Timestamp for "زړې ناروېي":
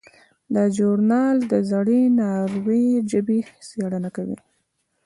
1.71-2.91